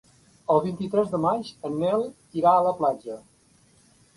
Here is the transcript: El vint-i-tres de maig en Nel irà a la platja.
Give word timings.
El 0.53 0.61
vint-i-tres 0.63 1.11
de 1.11 1.19
maig 1.27 1.51
en 1.69 1.77
Nel 1.83 2.07
irà 2.41 2.55
a 2.55 2.65
la 2.69 2.73
platja. 2.81 3.19